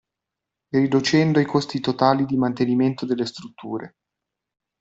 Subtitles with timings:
[0.71, 3.93] Riducendo i costi totali di mantenimento delle strutture.